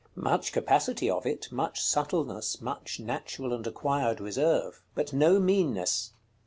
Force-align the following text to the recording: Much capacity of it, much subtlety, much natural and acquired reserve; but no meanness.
Much 0.15 0.51
capacity 0.51 1.07
of 1.11 1.27
it, 1.27 1.47
much 1.51 1.79
subtlety, 1.79 2.57
much 2.63 2.99
natural 2.99 3.53
and 3.53 3.67
acquired 3.67 4.19
reserve; 4.19 4.81
but 4.95 5.13
no 5.13 5.39
meanness. 5.39 6.13